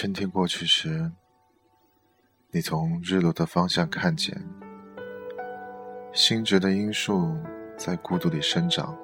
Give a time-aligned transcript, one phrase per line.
[0.00, 1.12] 春天过去时，
[2.52, 4.34] 你从日落的方向看见，
[6.14, 7.36] 新植的樱树
[7.76, 8.96] 在孤独里生长。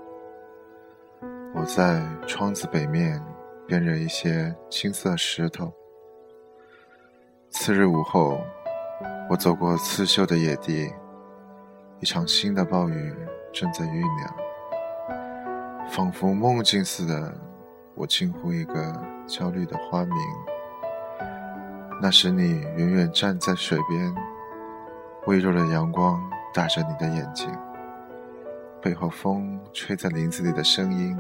[1.55, 3.23] 我在窗子北面
[3.67, 5.71] 编着一些青色石头。
[7.51, 8.41] 次日午后，
[9.29, 10.91] 我走过刺绣的野地，
[12.01, 13.15] 一场新的暴雨
[13.53, 15.91] 正在酝酿。
[15.91, 17.39] 仿佛梦境似的，
[17.95, 20.17] 我轻呼一个焦虑的花名。
[22.01, 24.15] 那时你远远站在水边，
[25.27, 26.21] 微弱的阳光
[26.53, 27.51] 打着你的眼睛，
[28.83, 31.17] 背后风吹在林子里的声音，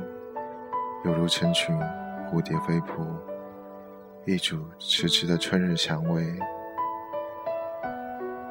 [1.04, 1.74] 犹如成群
[2.30, 3.04] 蝴蝶飞扑，
[4.26, 6.38] 一股迟迟的春日蔷薇。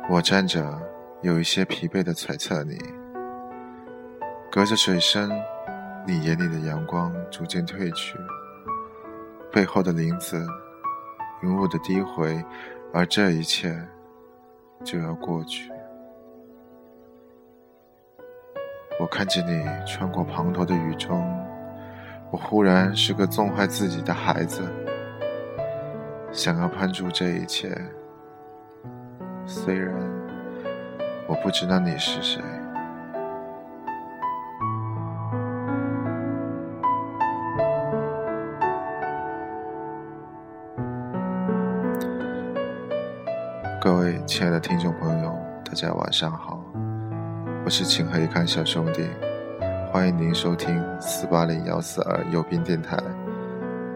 [0.09, 0.79] 我站着，
[1.21, 2.77] 有一些疲惫的揣测你，
[4.51, 5.31] 隔着水声。
[6.07, 8.15] 你眼里的阳光逐渐褪去，
[9.51, 10.45] 背后的林子，
[11.41, 12.43] 云雾的低回，
[12.93, 13.75] 而这一切
[14.83, 15.71] 就要过去。
[18.99, 21.21] 我看见你穿过滂沱的雨中，
[22.31, 24.61] 我忽然是个纵坏自己的孩子，
[26.31, 27.77] 想要攀住这一切。
[29.45, 29.93] 虽然
[31.27, 32.41] 我不知道你是谁。
[43.85, 45.31] 各位亲爱的听众朋友，
[45.63, 46.59] 大家晚上好，
[47.63, 49.07] 我是请黑看小兄弟，
[49.93, 52.97] 欢迎您收听四八零幺四二右边电台。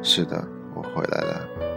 [0.03, 1.68] 是的，我回来了。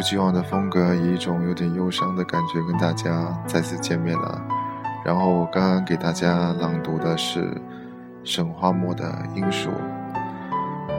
[0.00, 4.42] 如既往的风格，以一种有点忧伤的感觉跟大家再次见面了。
[5.04, 7.54] 然后我刚刚给大家朗读的是
[8.24, 9.68] 沈花墨的《英树》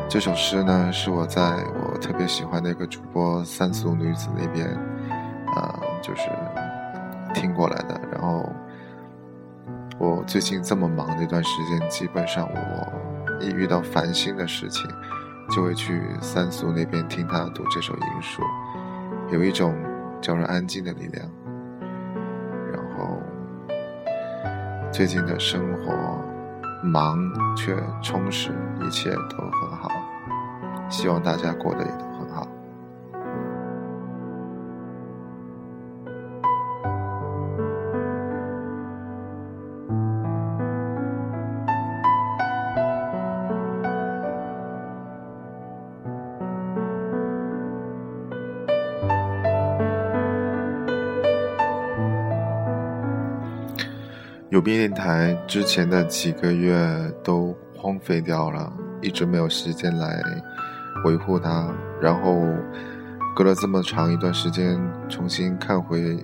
[0.08, 1.42] 这首诗呢，是我在
[1.74, 4.68] 我特别喜欢的一个主播三俗女子那边，
[5.56, 6.30] 啊，就是
[7.34, 8.00] 听过来的。
[8.12, 8.48] 然后
[9.98, 14.88] 我最近这么忙的一段时间，基本上我一遇到烦心的事情。
[15.54, 18.42] 就会去三俗那边听他读这首《银树》，
[19.32, 19.74] 有一种
[20.22, 21.26] 叫人安静的力量。
[22.72, 23.18] 然后
[24.92, 26.24] 最近的生活
[26.84, 27.18] 忙
[27.56, 29.90] 却充实，一切都很好，
[30.90, 31.92] 希望大家过得也
[54.52, 56.76] 有边电台之前的几个月
[57.24, 58.70] 都荒废掉了，
[59.02, 60.22] 一直没有时间来
[61.06, 61.74] 维护它。
[62.02, 62.38] 然后
[63.34, 66.18] 隔了这么长一段时间，重新看回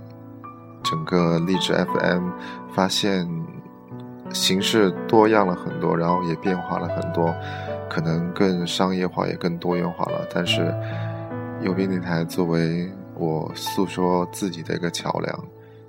[0.84, 2.30] 整个励志 FM，
[2.74, 3.26] 发现
[4.34, 7.34] 形式多样了很多，然后也变化了很多，
[7.90, 10.28] 可能更商业化，也更多元化了。
[10.34, 10.76] 但是
[11.62, 15.46] 有边电台作为我诉说自己的一个桥梁。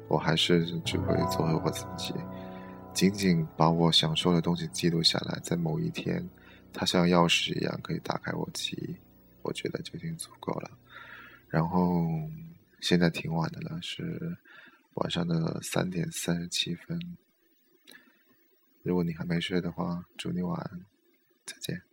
[0.08, 2.14] 我还是只会做回我自己，
[2.94, 6.28] 仅仅把我想说的东西记录下来，在某一天，
[6.72, 8.96] 它像钥匙一样可以打开我记忆，
[9.42, 10.70] 我觉得就已经足够了。
[11.48, 12.06] 然后
[12.80, 14.36] 现在挺晚的了，是
[14.94, 16.98] 晚上的三点三十七分。
[18.82, 20.80] 如果你还没睡的话，祝你晚安，
[21.44, 21.87] 再见。